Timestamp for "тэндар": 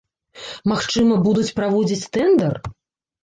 2.17-2.53